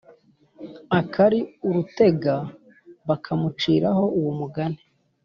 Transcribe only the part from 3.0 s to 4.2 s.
bakamuciraho